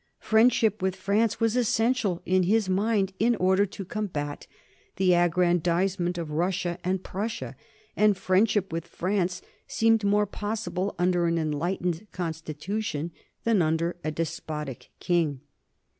Friendship 0.17 0.81
with 0.81 0.95
France 0.95 1.39
was 1.39 1.55
essential 1.55 2.23
in 2.25 2.41
his 2.41 2.67
mind 2.67 3.13
in 3.19 3.35
order 3.35 3.67
to 3.67 3.85
combat 3.85 4.47
the 4.95 5.13
aggrandizement 5.13 6.17
of 6.17 6.31
Russia 6.31 6.79
and 6.83 7.03
Prussia, 7.03 7.55
and 7.95 8.17
friendship 8.17 8.73
with 8.73 8.87
France 8.87 9.43
seemed 9.67 10.03
more 10.03 10.25
possible 10.25 10.95
under 10.97 11.27
an 11.27 11.37
enlightened 11.37 12.07
constitution 12.11 13.11
than 13.43 13.61
under 13.61 13.95
a 14.03 14.09
despotic 14.09 14.89
king. 14.99 15.41